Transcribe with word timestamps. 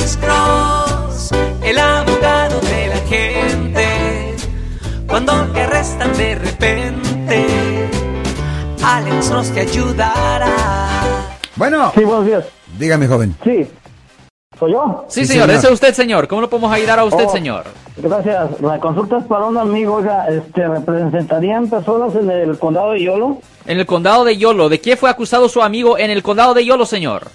Alex 0.00 0.16
Cross, 0.16 1.30
el 1.62 1.78
abogado 1.78 2.58
de 2.60 2.86
la 2.88 2.96
gente. 3.06 4.34
Cuando 5.06 5.32
te 5.52 5.60
arrestan 5.60 6.16
de 6.16 6.34
repente, 6.36 7.46
Alex 8.82 9.28
Cross 9.28 9.50
te 9.52 9.60
ayudará. 9.60 10.48
Bueno, 11.56 11.92
Sí, 11.94 12.02
buenos 12.04 12.24
días. 12.24 12.46
dígame, 12.78 13.06
joven. 13.08 13.36
Sí. 13.44 13.66
¿Soy 14.58 14.72
yo? 14.72 15.04
Sí, 15.08 15.20
Sí, 15.20 15.26
señor, 15.26 15.46
señor. 15.48 15.58
ese 15.58 15.66
es 15.66 15.72
usted, 15.74 15.92
señor. 15.94 16.28
¿Cómo 16.28 16.40
lo 16.40 16.48
podemos 16.48 16.72
ayudar 16.72 16.98
a 16.98 17.04
usted, 17.04 17.24
Oh. 17.26 17.32
señor? 17.32 17.64
Gracias. 17.98 18.58
La 18.62 18.80
consulta 18.80 19.18
es 19.18 19.24
para 19.24 19.44
un 19.44 19.58
amigo. 19.58 19.96
Oiga, 19.96 20.28
este, 20.30 20.66
¿representarían 20.66 21.68
personas 21.68 22.14
en 22.14 22.30
el 22.30 22.58
condado 22.58 22.92
de 22.92 23.02
Yolo? 23.04 23.36
En 23.66 23.78
el 23.78 23.84
condado 23.84 24.24
de 24.24 24.38
Yolo, 24.38 24.70
¿de 24.70 24.80
qué 24.80 24.96
fue 24.96 25.10
acusado 25.10 25.50
su 25.50 25.60
amigo 25.62 25.98
en 25.98 26.10
el 26.10 26.22
condado 26.22 26.54
de 26.54 26.64
Yolo, 26.64 26.86
señor? 26.86 27.28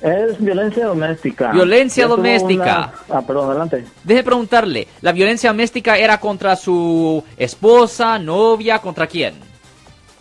Es 0.00 0.38
violencia 0.38 0.86
doméstica. 0.86 1.52
Violencia 1.52 2.06
doméstica. 2.06 2.92
una- 3.08 3.18
Ah, 3.18 3.22
perdón, 3.26 3.50
adelante. 3.50 3.84
Deje 4.04 4.22
preguntarle, 4.22 4.86
¿la 5.00 5.12
violencia 5.12 5.50
doméstica 5.50 5.96
era 5.96 6.20
contra 6.20 6.54
su 6.56 7.22
esposa, 7.36 8.18
novia, 8.18 8.78
contra 8.80 9.06
quién? 9.06 9.34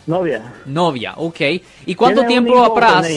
Novia. 0.07 0.53
Novia, 0.67 1.13
ok. 1.17 1.39
¿Y 1.87 1.95
cuánto 1.95 2.21
tiempo 2.27 2.63
atrás? 2.63 3.07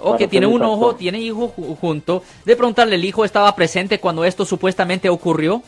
ok, 0.00 0.28
tiene 0.28 0.46
un 0.46 0.62
ojo, 0.62 0.94
tiene 0.94 1.18
hijo 1.18 1.52
ju- 1.56 1.76
junto. 1.76 2.22
De 2.44 2.54
preguntarle, 2.56 2.94
¿el 2.94 3.04
hijo 3.04 3.24
estaba 3.24 3.54
presente 3.56 3.98
cuando 3.98 4.24
esto 4.24 4.44
supuestamente 4.44 5.08
ocurrió? 5.08 5.62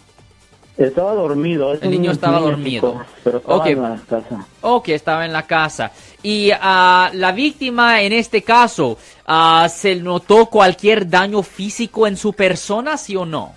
Estaba 0.78 1.12
dormido. 1.14 1.74
es 1.74 1.82
El 1.82 1.90
niño 1.90 2.12
estaba 2.12 2.38
niño 2.38 2.50
dormido. 2.50 2.90
chico, 2.92 3.04
Pero 3.24 3.38
estaba 3.38 3.68
en 3.68 3.82
la 3.82 3.98
casa. 4.08 4.46
Ok, 4.60 4.88
estaba 4.90 5.24
en 5.26 5.32
la 5.32 5.42
casa. 5.42 5.90
Y 6.22 6.50
ah, 6.52 7.10
la 7.14 7.32
víctima 7.32 8.00
en 8.02 8.12
este 8.12 8.42
caso, 8.42 8.96
ah, 9.26 9.66
¿se 9.68 9.96
notó 9.96 10.46
cualquier 10.46 11.08
daño 11.10 11.42
físico 11.42 12.06
en 12.06 12.16
su 12.16 12.32
persona, 12.32 12.96
sí 12.96 13.16
o 13.16 13.26
no? 13.26 13.54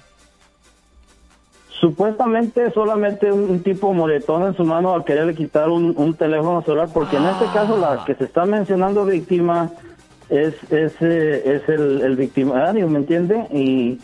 Supuestamente 1.79 2.71
solamente 2.71 3.31
un, 3.31 3.61
tipo 3.61 3.93
moretón 3.93 4.43
en 4.43 4.55
su 4.55 4.63
mano 4.63 4.93
al 4.93 5.03
quererle 5.03 5.33
quitar 5.35 5.69
un, 5.69 5.93
un 5.95 6.13
teléfono 6.15 6.61
celular, 6.63 6.89
porque 6.93 7.17
en 7.17 7.25
este 7.25 7.45
caso 7.53 7.75
Ah. 7.83 7.95
la 7.97 8.05
que 8.05 8.15
se 8.15 8.25
está 8.25 8.45
mencionando 8.45 9.05
víctima 9.05 9.69
es, 10.29 10.53
es, 10.71 10.93
eh, 11.01 11.41
es 11.45 11.69
el, 11.69 12.01
el 12.01 12.15
victimario, 12.15 12.87
¿me 12.87 12.99
entiende? 12.99 13.47
Y, 13.51 13.99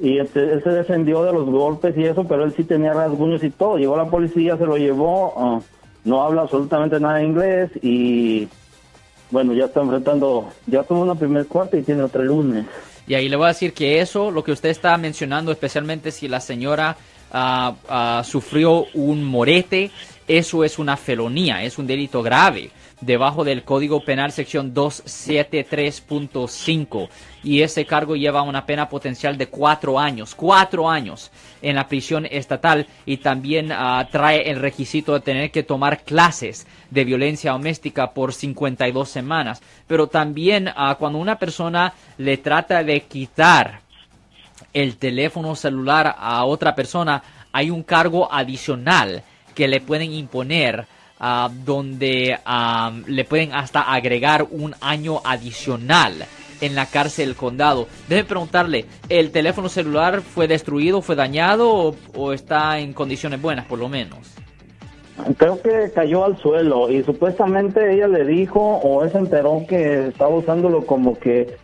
y 0.00 0.18
este, 0.18 0.52
él 0.52 0.62
se 0.62 0.70
defendió 0.70 1.24
de 1.24 1.32
los 1.32 1.46
golpes 1.46 1.96
y 1.96 2.04
eso, 2.04 2.24
pero 2.24 2.44
él 2.44 2.54
sí 2.56 2.64
tenía 2.64 2.92
rasguños 2.92 3.42
y 3.42 3.50
todo. 3.50 3.78
Llegó 3.78 3.96
la 3.96 4.06
policía, 4.06 4.56
se 4.56 4.64
lo 4.64 4.76
llevó, 4.76 5.34
ah, 5.36 5.60
no 6.04 6.22
habla 6.22 6.42
absolutamente 6.42 7.00
nada 7.00 7.16
de 7.16 7.24
inglés 7.24 7.70
y 7.82 8.48
bueno, 9.30 9.52
ya 9.52 9.66
está 9.66 9.80
enfrentando, 9.80 10.48
ya 10.66 10.82
tuvo 10.82 11.02
una 11.02 11.14
primer 11.14 11.46
cuarta 11.46 11.76
y 11.76 11.82
tiene 11.82 12.02
otra 12.02 12.22
lunes. 12.22 12.64
Y 13.06 13.14
ahí 13.14 13.28
le 13.28 13.36
voy 13.36 13.46
a 13.46 13.48
decir 13.48 13.72
que 13.72 14.00
eso, 14.00 14.30
lo 14.30 14.44
que 14.44 14.52
usted 14.52 14.68
está 14.68 14.96
mencionando, 14.96 15.50
especialmente 15.50 16.10
si 16.10 16.28
la 16.28 16.40
señora 16.40 16.96
ah, 17.32 17.74
ah, 17.88 18.22
sufrió 18.24 18.86
un 18.94 19.24
morete, 19.24 19.90
eso 20.28 20.62
es 20.62 20.78
una 20.78 20.96
felonía, 20.96 21.62
es 21.64 21.78
un 21.78 21.86
delito 21.86 22.22
grave, 22.22 22.70
debajo 23.00 23.44
del 23.44 23.64
Código 23.64 24.04
Penal 24.04 24.32
sección 24.32 24.74
273.5. 24.74 27.08
Y 27.44 27.62
ese 27.62 27.86
cargo 27.86 28.16
lleva 28.16 28.42
una 28.42 28.66
pena 28.66 28.88
potencial 28.88 29.38
de 29.38 29.46
cuatro 29.48 29.98
años, 29.98 30.34
cuatro 30.34 30.90
años 30.90 31.30
en 31.62 31.76
la 31.76 31.88
prisión 31.88 32.26
estatal 32.30 32.86
y 33.06 33.16
también 33.18 33.70
ah, 33.72 34.06
trae 34.10 34.50
el 34.50 34.60
requisito 34.60 35.14
de 35.14 35.20
tener 35.20 35.50
que 35.50 35.62
tomar 35.62 36.02
clases 36.02 36.66
de 36.90 37.04
violencia 37.04 37.52
doméstica 37.52 38.12
por 38.12 38.32
52 38.32 39.08
semanas. 39.08 39.62
Pero 39.86 40.08
también 40.08 40.70
ah, 40.74 40.96
cuando 40.98 41.18
una 41.18 41.38
persona 41.38 41.94
le 42.16 42.38
trata 42.38 42.82
de 42.82 43.02
quitar 43.02 43.82
el 44.72 44.96
teléfono 44.96 45.54
celular 45.54 46.16
a 46.18 46.44
otra 46.44 46.74
persona, 46.74 47.22
hay 47.52 47.70
un 47.70 47.82
cargo 47.82 48.32
adicional 48.32 49.22
que 49.54 49.68
le 49.68 49.80
pueden 49.80 50.12
imponer, 50.12 50.86
ah, 51.20 51.50
donde 51.64 52.38
ah, 52.44 52.92
le 53.06 53.24
pueden 53.24 53.52
hasta 53.52 53.82
agregar 53.82 54.46
un 54.50 54.74
año 54.80 55.20
adicional 55.24 56.26
en 56.60 56.74
la 56.74 56.86
cárcel 56.86 57.28
del 57.28 57.36
condado. 57.36 57.86
Debe 58.08 58.24
preguntarle, 58.24 58.86
¿el 59.08 59.30
teléfono 59.30 59.68
celular 59.68 60.20
fue 60.22 60.48
destruido, 60.48 61.02
fue 61.02 61.16
dañado 61.16 61.94
o, 62.14 62.32
está 62.32 62.78
en 62.78 62.92
condiciones 62.92 63.40
buenas 63.40 63.66
por 63.66 63.78
lo 63.78 63.88
menos? 63.88 64.34
Creo 65.36 65.60
que 65.60 65.90
cayó 65.92 66.24
al 66.24 66.38
suelo 66.38 66.88
y 66.90 67.02
supuestamente 67.02 67.92
ella 67.92 68.06
le 68.06 68.24
dijo 68.24 68.60
o 68.60 69.02
él 69.02 69.10
se 69.10 69.18
enteró 69.18 69.64
que 69.68 70.08
estaba 70.08 70.30
usándolo 70.30 70.86
como 70.86 71.18
que 71.18 71.56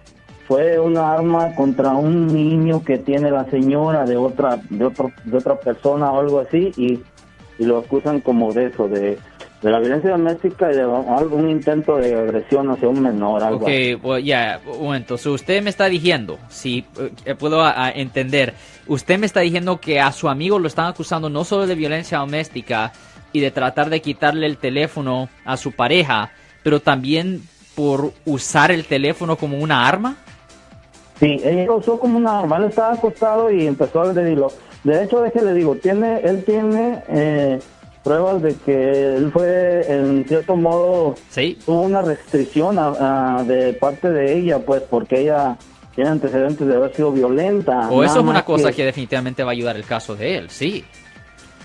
fue 0.49 0.79
una 0.81 1.13
arma 1.13 1.55
contra 1.55 1.93
un 1.93 2.27
niño 2.27 2.83
que 2.85 2.99
tiene 2.99 3.31
la 3.31 3.45
señora 3.51 4.05
de 4.05 4.17
otra 4.17 4.61
de 4.69 4.85
otro, 4.85 5.13
de 5.25 5.39
otra 5.39 5.59
persona 5.59 6.11
o 6.11 6.21
algo 6.21 6.41
así 6.41 6.73
y 6.77 7.01
lo 7.63 7.79
acusan 7.79 8.21
como 8.21 8.53
de 8.53 8.67
eso 8.67 8.89
de, 8.89 9.19
de 9.65 9.71
la 9.71 9.81
violencia 9.81 10.11
doméstica 10.11 10.71
y 10.71 10.77
de 10.77 10.83
algún 10.83 11.49
intento 11.49 11.97
de 11.97 12.15
agresión 12.15 12.71
hacia 12.71 12.87
un 12.87 13.01
menor 13.01 13.43
algo 13.43 13.65
Ok, 13.65 13.71
bueno, 14.03 14.19
ya, 14.19 14.61
un 14.67 14.85
momento. 14.85 15.17
So, 15.17 15.33
usted 15.33 15.63
me 15.63 15.71
está 15.71 15.87
diciendo, 15.87 16.39
si 16.51 16.85
eh, 17.25 17.35
puedo 17.35 17.63
a- 17.63 17.87
a 17.87 17.91
entender, 17.91 18.53
usted 18.87 19.19
me 19.19 19.25
está 19.25 19.41
diciendo 19.41 19.81
que 19.81 20.01
a 20.01 20.13
su 20.13 20.29
amigo 20.29 20.59
lo 20.59 20.69
están 20.69 20.87
acusando 20.87 21.31
no 21.31 21.45
solo 21.45 21.67
de 21.67 21.75
violencia 21.77 22.19
doméstica 22.19 22.93
y 23.33 23.41
de 23.41 23.51
tratar 23.51 23.89
de 23.89 24.03
quitarle 24.03 24.45
el 24.47 24.59
teléfono 24.59 25.31
a 25.47 25.57
su 25.57 25.73
pareja, 25.73 26.31
pero 26.63 26.81
también 26.81 27.41
por 27.75 28.13
usar 28.27 28.71
el 28.71 28.85
teléfono 28.85 29.37
como 29.37 29.57
una 29.57 29.89
arma. 29.89 30.17
Sí, 31.19 31.41
ella 31.43 31.65
lo 31.65 31.77
usó 31.77 31.99
como 31.99 32.19
una 32.19 32.41
arma, 32.41 32.59
él 32.59 32.65
estaba 32.65 32.93
acostado 32.93 33.51
y 33.51 33.67
empezó 33.67 34.03
a 34.03 34.11
agredirlo. 34.11 34.49
De 34.85 35.03
hecho, 35.05 35.23
déjele 35.23 35.55
digo, 35.55 35.75
tiene, 35.77 36.21
él 36.23 36.45
tiene 36.45 37.03
eh, 37.09 37.59
pruebas 38.05 38.43
de 38.43 38.55
que 38.55 39.17
él 39.17 39.31
fue, 39.33 39.85
en 39.89 40.25
cierto 40.29 40.55
modo, 40.57 41.15
Sí. 41.31 41.59
tuvo 41.65 41.81
una 41.81 42.03
restricción 42.03 42.79
a- 42.79 43.39
a- 43.39 43.43
de 43.45 43.73
parte 43.73 44.11
de 44.11 44.39
ella, 44.39 44.59
pues, 44.61 44.83
porque 44.83 45.23
ella 45.23 45.57
tiene 45.95 46.11
antecedentes 46.11 46.67
de 46.67 46.77
haber 46.77 46.95
sido 46.95 47.11
violenta. 47.13 47.89
O 47.91 48.05
eso 48.05 48.19
es 48.21 48.25
una 48.25 48.45
cosa 48.45 48.71
que 48.73 48.85
definitivamente 48.85 49.43
va 49.43 49.51
a 49.51 49.53
ayudar 49.53 49.77
el 49.77 49.85
caso 49.85 50.15
de 50.15 50.37
él, 50.37 50.51
sí. 50.51 50.85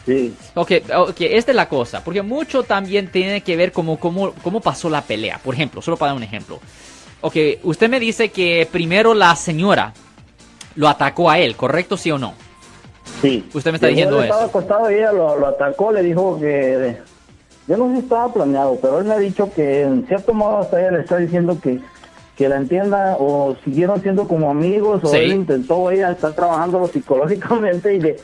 Sí, 0.05 0.33
Ok, 0.55 0.71
ok, 0.95 1.17
esta 1.21 1.51
es 1.51 1.55
la 1.55 1.67
cosa, 1.69 2.03
porque 2.03 2.21
mucho 2.23 2.63
también 2.63 3.09
tiene 3.11 3.41
que 3.41 3.55
ver 3.55 3.71
como 3.71 3.99
cómo, 3.99 4.31
cómo 4.41 4.59
pasó 4.61 4.89
la 4.89 5.01
pelea. 5.01 5.39
Por 5.43 5.53
ejemplo, 5.53 5.81
solo 5.83 5.97
para 5.97 6.11
dar 6.13 6.17
un 6.17 6.23
ejemplo. 6.23 6.59
Ok, 7.21 7.35
usted 7.63 7.89
me 7.89 7.99
dice 7.99 8.29
que 8.29 8.67
primero 8.71 9.13
la 9.13 9.35
señora 9.35 9.93
lo 10.75 10.87
atacó 10.87 11.29
a 11.29 11.37
él, 11.37 11.55
¿correcto 11.55 11.97
sí 11.97 12.09
o 12.09 12.17
no? 12.17 12.33
Sí. 13.21 13.49
Usted 13.53 13.71
me 13.71 13.75
está 13.77 13.87
diciendo 13.87 14.17
él 14.17 14.23
Estaba 14.25 14.41
eso. 14.45 14.49
acostado 14.49 14.91
y 14.91 14.95
ella 14.95 15.11
lo, 15.11 15.37
lo 15.37 15.47
atacó, 15.47 15.91
le 15.91 16.01
dijo 16.03 16.39
que... 16.39 16.97
Yo 17.67 17.77
no 17.77 17.87
sé 17.89 17.93
si 17.95 17.99
estaba 17.99 18.33
planeado, 18.33 18.77
pero 18.81 18.97
él 18.99 19.05
me 19.05 19.13
ha 19.13 19.19
dicho 19.19 19.51
que 19.53 19.81
en 19.83 20.07
cierto 20.07 20.33
modo 20.33 20.57
hasta 20.59 20.79
ella 20.81 20.91
le 20.91 20.99
está 21.01 21.17
diciendo 21.17 21.57
que 21.61 21.79
que 22.35 22.47
la 22.47 22.55
entienda 22.55 23.17
o 23.19 23.53
siguieron 23.65 24.01
siendo 24.01 24.25
como 24.25 24.49
amigos 24.49 25.03
o 25.03 25.07
Sí. 25.07 25.17
él 25.17 25.33
intentó 25.33 25.91
ella 25.91 26.11
estar 26.11 26.31
trabajando 26.31 26.87
psicológicamente 26.87 27.95
y, 27.95 27.99
le, 27.99 28.15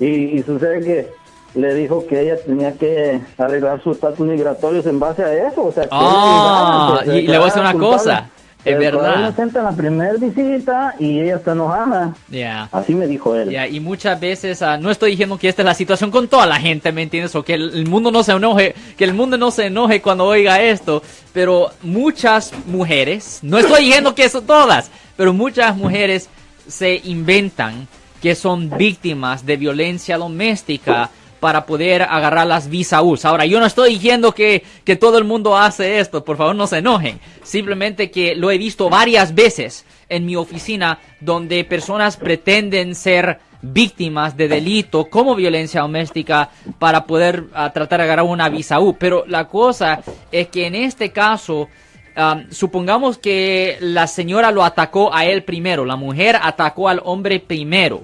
y, 0.00 0.06
y 0.38 0.42
sucede 0.42 0.80
que 0.80 1.08
le 1.54 1.74
dijo 1.74 2.04
que 2.04 2.20
ella 2.20 2.36
tenía 2.44 2.72
que 2.72 3.20
arreglar 3.38 3.80
sus 3.80 3.94
estatus 3.94 4.26
migratorios 4.26 4.84
en 4.86 4.98
base 4.98 5.22
a 5.22 5.46
eso. 5.48 5.66
O 5.66 5.70
sea, 5.72 5.84
que 5.84 5.88
Ah, 5.92 7.00
y 7.06 7.22
le 7.28 7.38
voy 7.38 7.42
a 7.42 7.44
decir 7.44 7.60
una 7.62 7.74
cosa. 7.74 8.28
Es 8.64 8.78
declaró 8.78 9.00
verdad. 9.00 9.20
inocente 9.20 9.58
en 9.58 9.64
la 9.64 9.72
primera 9.72 10.12
visita 10.14 10.94
y 10.98 11.20
ella 11.20 11.36
está 11.36 11.52
enojada. 11.52 12.14
Ya. 12.28 12.68
Así 12.72 12.94
me 12.94 13.06
dijo 13.06 13.34
él. 13.34 13.50
Ya, 13.50 13.66
y 13.66 13.80
muchas 13.80 14.18
veces 14.20 14.62
ah, 14.62 14.76
no 14.76 14.90
estoy 14.90 15.12
diciendo 15.12 15.38
que 15.38 15.48
esta 15.48 15.62
es 15.62 15.66
la 15.66 15.74
situación 15.74 16.10
con 16.10 16.28
toda 16.28 16.46
la 16.46 16.56
gente, 16.56 16.92
¿me 16.92 17.02
entiendes? 17.02 17.34
O 17.34 17.42
que 17.42 17.54
el, 17.54 17.70
el 17.74 17.86
mundo 17.88 18.10
no 18.10 18.22
se 18.22 18.32
enoje, 18.32 18.74
que 18.96 19.04
el 19.04 19.14
mundo 19.14 19.36
no 19.38 19.50
se 19.50 19.66
enoje 19.66 20.02
cuando 20.02 20.24
oiga 20.24 20.60
esto, 20.60 21.02
pero 21.32 21.70
muchas 21.82 22.52
mujeres, 22.66 23.40
no 23.42 23.58
estoy 23.58 23.84
diciendo 23.84 24.14
que 24.14 24.28
son 24.28 24.46
todas, 24.46 24.90
pero 25.16 25.32
muchas 25.32 25.76
mujeres 25.76 26.28
se 26.68 27.00
inventan 27.04 27.88
que 28.22 28.34
son 28.34 28.70
víctimas 28.76 29.46
de 29.46 29.56
violencia 29.56 30.18
doméstica 30.18 31.10
para 31.40 31.66
poder 31.66 32.02
agarrar 32.02 32.46
las 32.46 32.68
visa 32.68 33.02
US. 33.02 33.24
Ahora, 33.24 33.46
yo 33.46 33.58
no 33.58 33.66
estoy 33.66 33.94
diciendo 33.94 34.32
que, 34.32 34.62
que 34.84 34.96
todo 34.96 35.18
el 35.18 35.24
mundo 35.24 35.56
hace 35.56 35.98
esto, 35.98 36.24
por 36.24 36.36
favor 36.36 36.54
no 36.54 36.66
se 36.66 36.78
enojen. 36.78 37.18
Simplemente 37.42 38.10
que 38.10 38.36
lo 38.36 38.50
he 38.50 38.58
visto 38.58 38.88
varias 38.90 39.34
veces 39.34 39.86
en 40.08 40.26
mi 40.26 40.36
oficina 40.36 40.98
donde 41.20 41.64
personas 41.64 42.16
pretenden 42.16 42.94
ser 42.94 43.40
víctimas 43.62 44.36
de 44.36 44.48
delito 44.48 45.06
como 45.06 45.34
violencia 45.34 45.82
doméstica 45.82 46.50
para 46.78 47.04
poder 47.04 47.44
ah, 47.54 47.70
tratar 47.72 48.00
de 48.00 48.04
agarrar 48.04 48.24
una 48.24 48.48
visa 48.48 48.80
U. 48.80 48.96
Pero 48.98 49.24
la 49.26 49.48
cosa 49.48 50.00
es 50.30 50.48
que 50.48 50.66
en 50.66 50.74
este 50.74 51.10
caso, 51.10 51.68
ah, 52.16 52.42
supongamos 52.50 53.18
que 53.18 53.78
la 53.80 54.06
señora 54.06 54.50
lo 54.50 54.64
atacó 54.64 55.14
a 55.14 55.24
él 55.24 55.44
primero, 55.44 55.84
la 55.84 55.96
mujer 55.96 56.38
atacó 56.40 56.88
al 56.88 57.00
hombre 57.04 57.40
primero. 57.40 58.02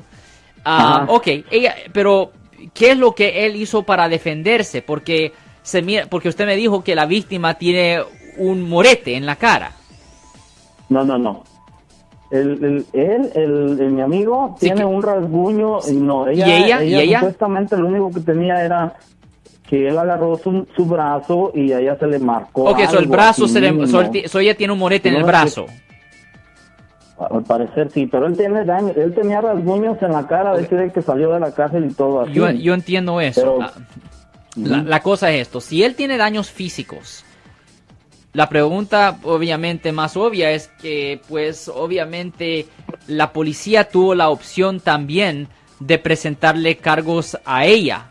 Ah, 0.65 1.07
ok, 1.09 1.29
ella, 1.51 1.77
pero 1.93 2.33
¿qué 2.75 2.93
es 2.93 2.99
lo 2.99 3.15
que 3.15 3.47
él 3.47 3.57
hizo 3.57 3.83
para 3.83 4.09
defenderse? 4.09 4.83
Porque 4.83 5.33
se 5.63 5.83
mira, 5.83 6.07
porque 6.09 6.29
usted 6.29 6.47
me 6.47 6.57
dijo 6.57 6.83
que 6.85 6.95
la 6.95 7.07
víctima 7.07 7.55
tiene 7.55 8.01
un 8.39 8.69
morete 8.69 9.15
en 9.17 9.27
la 9.27 9.37
cara. 9.37 9.73
No, 10.89 11.05
no, 11.05 11.19
no. 11.19 11.45
el, 12.31 12.65
el- 12.65 12.87
él, 12.93 13.31
el, 13.35 13.81
el- 13.81 13.91
mi 13.93 14.01
amigo, 14.03 14.57
Sí, 14.59 14.67
tiene 14.67 14.81
que- 14.81 14.85
un 14.87 15.03
rasguño 15.03 15.79
y 15.89 15.93
no, 15.93 16.27
ella, 16.29 16.47
¿Y 16.47 16.65
ella? 16.65 16.83
¿Y 16.85 16.95
ella? 16.97 17.21
supuestamente 17.21 17.77
lo 17.77 17.87
único 17.87 18.11
que 18.13 18.21
tenía 18.21 18.65
era 18.65 18.95
que 19.69 19.89
él 19.89 19.99
agarró 19.99 20.37
su, 20.39 20.67
su 20.77 20.85
brazo 20.87 21.51
y 21.55 21.73
a 21.73 21.81
ella 21.81 21.97
se 21.99 22.07
le 22.07 22.19
marcó. 22.19 22.65
Ok, 22.65 22.79
so 22.85 22.93
el 22.93 22.99
algo 22.99 23.13
brazo 23.13 23.49
se 23.49 23.61
le, 23.61 23.87
so 23.87 24.01
él 24.01 24.47
ella 24.47 24.57
tiene 24.57 24.73
un 24.73 24.79
morete 24.79 25.09
en 25.09 25.15
el 25.17 25.23
que- 25.23 25.27
brazo. 25.27 25.67
Al 27.19 27.43
parecer 27.45 27.91
sí, 27.93 28.07
pero 28.07 28.27
él 28.27 28.37
tiene 28.37 28.65
daño, 28.65 28.93
él 28.95 29.15
tenía 29.15 29.41
rasguños 29.41 29.97
en 30.03 30.13
la 30.13 30.27
cara, 30.27 30.55
de 30.55 30.93
que 30.93 31.01
salió 31.03 31.33
de 31.33 31.41
la 31.41 31.53
cárcel 31.53 31.87
y 31.91 31.95
todo 31.95 32.21
así. 32.23 32.33
Yo, 32.33 32.51
yo 32.51 32.75
entiendo 32.75 33.21
eso. 33.21 33.59
Pero- 33.59 33.71
la, 34.57 34.83
la 34.83 35.01
cosa 35.03 35.31
es 35.33 35.43
esto, 35.43 35.61
si 35.61 35.83
él 35.83 35.95
tiene 35.95 36.17
daños 36.17 36.51
físicos, 36.51 37.25
la 38.33 38.49
pregunta 38.49 39.19
obviamente 39.23 39.93
más 39.93 40.17
obvia 40.17 40.51
es 40.51 40.69
que 40.81 41.21
pues 41.29 41.69
obviamente 41.69 42.67
la 43.07 43.33
policía 43.33 43.89
tuvo 43.89 44.15
la 44.15 44.29
opción 44.31 44.81
también 44.81 45.49
de 45.81 45.99
presentarle 45.99 46.77
cargos 46.77 47.39
a 47.45 47.65
ella 47.67 48.09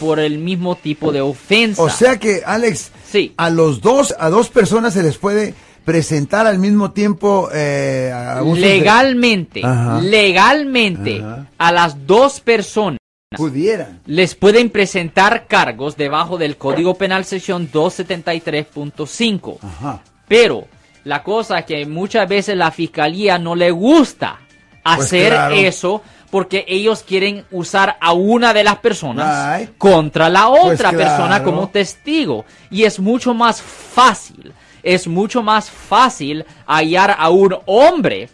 por 0.00 0.18
el 0.18 0.38
mismo 0.38 0.76
tipo 0.76 1.12
de 1.12 1.20
ofensa. 1.22 1.82
O 1.82 1.88
sea 1.88 2.18
que, 2.18 2.42
Alex, 2.44 2.92
Sí. 3.06 3.32
a 3.38 3.48
los 3.50 3.80
dos, 3.80 4.14
a 4.18 4.28
dos 4.30 4.48
personas 4.50 4.92
se 4.94 5.02
les 5.02 5.16
puede 5.18 5.54
presentar 5.84 6.46
al 6.46 6.58
mismo 6.58 6.90
tiempo 6.92 7.48
eh, 7.52 8.12
de- 8.44 8.60
legalmente, 8.60 9.60
Ajá. 9.64 10.00
legalmente 10.00 11.20
Ajá. 11.22 11.46
a 11.58 11.72
las 11.72 12.06
dos 12.06 12.40
personas 12.40 12.98
Pudieran. 13.36 14.00
les 14.06 14.34
pueden 14.34 14.70
presentar 14.70 15.46
cargos 15.46 15.96
debajo 15.96 16.36
del 16.38 16.56
Código 16.56 16.94
Penal 16.94 17.24
sección 17.24 17.70
273.5. 17.70 19.58
Ajá. 19.62 20.02
Pero 20.28 20.66
la 21.04 21.22
cosa 21.22 21.60
es 21.60 21.64
que 21.66 21.86
muchas 21.86 22.28
veces 22.28 22.56
la 22.56 22.70
fiscalía 22.70 23.38
no 23.38 23.54
le 23.54 23.70
gusta 23.70 24.38
Pues 24.82 25.06
hacer 25.06 25.32
claro. 25.32 25.54
eso 25.54 26.02
porque 26.30 26.64
ellos 26.68 27.02
quieren 27.02 27.44
usar 27.50 27.96
a 28.00 28.12
una 28.12 28.52
de 28.54 28.62
las 28.62 28.76
personas 28.78 29.58
Right. 29.60 29.76
contra 29.78 30.28
la 30.28 30.48
Pues 30.48 30.74
otra 30.74 30.92
persona 30.92 31.42
como 31.42 31.68
testigo. 31.70 32.44
Y 32.70 32.84
es 32.84 33.00
mucho 33.00 33.34
más 33.34 33.60
fácil, 33.60 34.52
es 34.82 35.06
mucho 35.06 35.42
más 35.42 35.70
fácil 35.70 36.44
hallar 36.66 37.16
a 37.18 37.30
un 37.30 37.56
hombre 37.66 38.28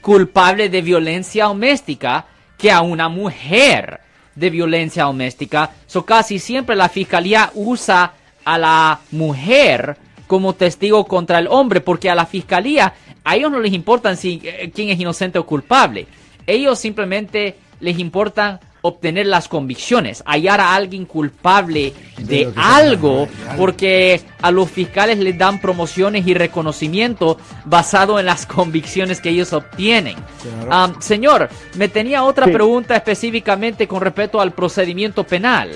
culpable 0.00 0.68
de 0.68 0.82
violencia 0.82 1.44
doméstica 1.44 2.26
que 2.58 2.70
a 2.70 2.80
una 2.80 3.08
mujer 3.08 4.00
de 4.34 4.50
violencia 4.50 5.04
doméstica. 5.04 5.70
So 5.86 6.04
casi 6.04 6.38
siempre 6.38 6.76
la 6.76 6.88
fiscalía 6.88 7.50
usa 7.54 8.14
a 8.44 8.58
la 8.58 9.00
mujer 9.10 9.96
como 10.26 10.54
testigo 10.54 11.04
contra 11.06 11.38
el 11.38 11.48
hombre, 11.48 11.80
porque 11.80 12.10
a 12.10 12.14
la 12.14 12.26
fiscalía 12.26 12.94
a 13.24 13.36
ellos 13.36 13.52
no 13.52 13.60
les 13.60 13.72
importa 13.72 14.14
si 14.16 14.40
eh, 14.42 14.70
quién 14.74 14.90
es 14.90 14.98
inocente 14.98 15.38
o 15.38 15.46
culpable. 15.46 16.06
Ellos 16.46 16.78
simplemente 16.78 17.56
les 17.80 17.98
importa 17.98 18.60
obtener 18.82 19.26
las 19.26 19.48
convicciones, 19.48 20.22
hallar 20.26 20.60
a 20.60 20.74
alguien 20.74 21.06
culpable 21.06 21.92
De 22.18 22.52
algo, 22.56 23.28
porque 23.56 24.20
a 24.42 24.50
los 24.50 24.70
fiscales 24.70 25.18
les 25.18 25.38
dan 25.38 25.60
promociones 25.60 26.26
y 26.26 26.34
reconocimiento 26.34 27.38
basado 27.64 28.18
en 28.18 28.26
las 28.26 28.44
convicciones 28.58 29.20
que 29.20 29.30
ellos 29.30 29.52
obtienen. 29.52 30.16
Claro. 30.42 30.68
Ah, 30.70 30.92
señor, 31.00 31.48
me 31.76 31.88
tenía 31.88 32.24
otra 32.24 32.46
Sí. 32.46 32.52
pregunta 32.52 32.96
específicamente 32.96 33.86
con 33.88 34.00
respecto 34.00 34.40
al 34.40 34.52
procedimiento 34.52 35.24
penal. 35.24 35.70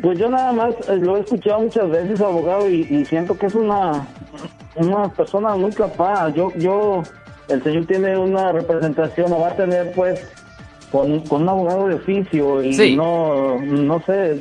Pues 0.00 0.18
yo 0.18 0.30
nada 0.30 0.52
más 0.52 0.74
eh, 0.88 0.96
lo 0.96 1.16
he 1.16 1.20
escuchado 1.20 1.60
muchas 1.60 1.90
veces, 1.90 2.20
abogado, 2.20 2.70
y, 2.70 2.86
y 2.88 3.04
siento 3.04 3.36
que 3.36 3.46
es 3.46 3.54
una, 3.54 4.06
una 4.76 5.08
persona 5.10 5.54
muy 5.56 5.72
capaz. 5.72 6.32
Yo, 6.32 6.52
yo, 6.56 7.02
el 7.48 7.62
señor 7.62 7.84
tiene 7.86 8.16
una 8.16 8.50
representación, 8.52 9.32
o 9.32 9.40
va 9.40 9.48
a 9.48 9.56
tener 9.56 9.92
pues 9.92 10.20
con, 10.94 11.18
con 11.26 11.42
un 11.42 11.48
abogado 11.48 11.88
de 11.88 11.94
oficio 11.96 12.62
y 12.62 12.72
Sí. 12.72 12.94
no, 12.94 13.58
no 13.60 14.00
sé, 14.06 14.38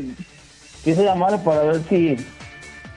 quise 0.83 1.03
llamarle 1.03 1.39
para 1.39 1.63
ver 1.63 1.81
si 1.89 2.15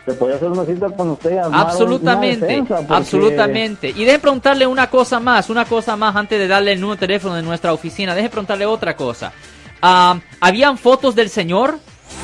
se 0.04 0.12
podía 0.12 0.34
hacer 0.36 0.48
una 0.48 0.66
cita 0.66 0.90
con 0.90 1.12
usted. 1.12 1.38
Absolutamente, 1.50 2.44
defensa, 2.44 2.76
porque- 2.76 2.92
absolutamente. 2.92 3.88
Y 3.96 4.04
deje 4.04 4.18
preguntarle 4.18 4.66
una 4.66 4.90
cosa 4.90 5.20
más, 5.20 5.48
una 5.48 5.64
cosa 5.64 5.96
más 5.96 6.14
antes 6.14 6.38
de 6.38 6.46
darle 6.46 6.72
el 6.72 6.80
número 6.82 6.96
de 6.96 7.06
teléfono 7.06 7.34
de 7.34 7.42
nuestra 7.42 7.72
oficina. 7.72 8.14
Deje 8.14 8.28
preguntarle 8.28 8.66
otra 8.66 8.94
cosa. 8.94 9.32
Ah, 9.80 10.18
¿Habían 10.40 10.76
fotos 10.76 11.14
del 11.14 11.30
señor? 11.30 11.78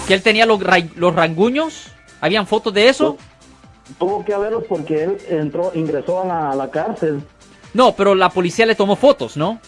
¿Que 0.06 0.12
él 0.12 0.22
tenía 0.22 0.44
los, 0.44 0.60
los 0.96 1.14
ranguños? 1.14 1.86
¿Habían 2.20 2.46
fotos 2.46 2.74
de 2.74 2.88
eso? 2.90 3.16
Tuvo 3.98 4.22
que 4.22 4.34
haberlos 4.34 4.64
porque 4.68 5.04
él 5.04 5.16
entró, 5.30 5.72
ingresó 5.74 6.20
a 6.22 6.26
la, 6.26 6.50
a 6.50 6.54
la 6.54 6.70
cárcel. 6.70 7.22
No, 7.72 7.92
pero 7.96 8.14
la 8.14 8.28
policía 8.28 8.66
le 8.66 8.74
tomó 8.74 8.96
fotos, 8.96 9.36
¿no? 9.38 9.58